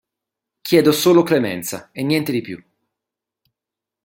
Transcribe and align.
Chiedo 0.67 0.91
solo 0.93 1.21
clemenza 1.21 1.91
e 1.91 2.01
niente 2.01 2.31
di 2.31 2.41
più.". 2.41 2.59